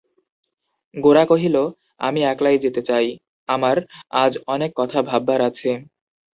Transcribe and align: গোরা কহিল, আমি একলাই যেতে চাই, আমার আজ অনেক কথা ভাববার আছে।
গোরা 0.95 1.23
কহিল, 1.25 1.55
আমি 1.99 2.21
একলাই 2.23 2.57
যেতে 2.57 2.81
চাই, 2.89 3.07
আমার 3.49 3.77
আজ 4.23 4.33
অনেক 4.47 4.71
কথা 4.75 4.99
ভাববার 5.09 5.39
আছে। 5.49 5.69